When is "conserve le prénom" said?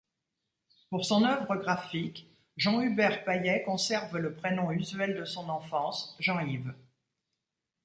3.61-4.71